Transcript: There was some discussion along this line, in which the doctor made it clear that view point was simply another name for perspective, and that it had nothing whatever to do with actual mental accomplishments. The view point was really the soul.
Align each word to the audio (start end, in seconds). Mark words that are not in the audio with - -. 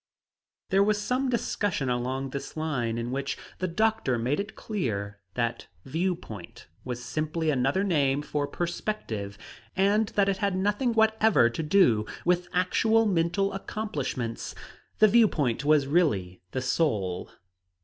There 0.71 0.81
was 0.83 0.99
some 0.99 1.29
discussion 1.29 1.87
along 1.87 2.31
this 2.31 2.57
line, 2.57 2.97
in 2.97 3.11
which 3.11 3.37
the 3.59 3.67
doctor 3.67 4.17
made 4.17 4.39
it 4.39 4.55
clear 4.55 5.19
that 5.35 5.67
view 5.85 6.15
point 6.15 6.65
was 6.83 7.05
simply 7.05 7.51
another 7.51 7.83
name 7.83 8.23
for 8.23 8.47
perspective, 8.47 9.37
and 9.75 10.07
that 10.15 10.27
it 10.27 10.37
had 10.37 10.55
nothing 10.55 10.93
whatever 10.93 11.51
to 11.51 11.61
do 11.61 12.07
with 12.25 12.49
actual 12.51 13.05
mental 13.05 13.53
accomplishments. 13.53 14.55
The 14.97 15.07
view 15.07 15.27
point 15.27 15.63
was 15.63 15.85
really 15.85 16.41
the 16.49 16.63
soul. 16.63 17.29